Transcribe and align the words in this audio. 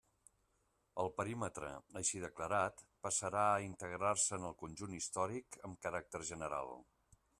El 1.03 1.09
perímetre 1.17 1.67
així 2.01 2.21
declarat 2.23 2.81
passarà 3.07 3.43
a 3.51 3.61
integrar-se 3.67 4.39
en 4.41 4.49
el 4.49 4.57
conjunt 4.65 4.97
històric 5.01 5.59
amb 5.71 5.83
caràcter 5.89 6.27
general. 6.33 6.75